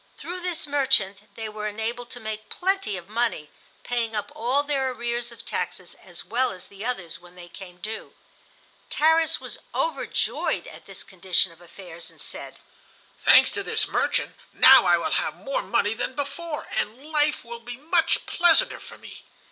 [0.17, 3.51] Through this "merchant" they were enabled to make plenty of money,
[3.83, 7.77] paying up all their arrears of taxes as well as the others when they came
[7.77, 8.15] due.
[8.89, 12.55] Tarras was overjoyed at this condition of affairs and said:
[13.23, 17.59] "Thanks to this merchant, now I will have more money than before, and life will
[17.59, 19.23] be much pleasanter for me."